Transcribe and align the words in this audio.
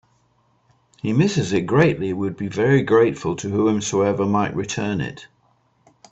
He 1.03 1.13
misses 1.13 1.53
it 1.53 1.67
greatly 1.67 2.09
and 2.09 2.17
would 2.17 2.35
be 2.35 2.47
very 2.47 2.81
grateful 2.81 3.35
to 3.35 3.49
whomsoever 3.51 4.25
might 4.25 4.55
return 4.55 4.99
it. 4.99 5.27